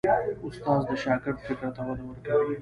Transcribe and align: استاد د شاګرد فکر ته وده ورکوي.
استاد 0.47 0.81
د 0.87 0.91
شاګرد 1.03 1.37
فکر 1.47 1.67
ته 1.75 1.81
وده 1.87 2.03
ورکوي. 2.07 2.55